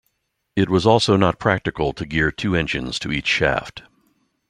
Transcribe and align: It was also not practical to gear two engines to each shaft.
It 0.55 0.67
was 0.67 0.87
also 0.87 1.15
not 1.15 1.37
practical 1.37 1.93
to 1.93 2.07
gear 2.07 2.31
two 2.31 2.55
engines 2.55 2.97
to 2.97 3.11
each 3.11 3.27
shaft. 3.27 3.83